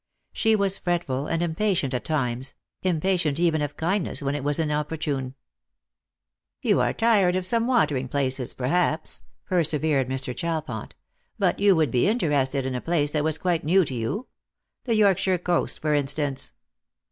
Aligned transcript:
She 0.33 0.55
was 0.55 0.79
fretful 0.79 1.27
and 1.27 1.43
impatient 1.43 1.93
at 1.93 2.03
times, 2.05 2.55
impatient 2.81 3.39
even 3.39 3.61
of 3.61 3.77
kindness 3.77 4.23
when 4.23 4.33
it 4.33 4.43
was 4.43 4.57
inopportune." 4.57 5.35
You 6.63 6.81
are 6.81 6.91
tired 6.91 7.35
of 7.35 7.45
some 7.45 7.67
watei 7.67 7.99
ing 7.99 8.07
places, 8.07 8.55
perhaps," 8.55 9.21
persevered 9.45 10.09
Mr. 10.09 10.35
Chalfont;" 10.35 10.93
but 11.37 11.59
you 11.59 11.75
would 11.75 11.91
be 11.91 12.07
interested 12.07 12.65
in 12.65 12.73
a 12.73 12.81
place 12.81 13.11
that 13.11 13.23
was 13.23 13.37
quite 13.37 13.63
new 13.63 13.85
to 13.85 13.93
you. 13.93 14.25
The 14.85 14.95
Yorkshire 14.95 15.37
coast, 15.37 15.79
for 15.79 15.93
instance." 15.93 16.53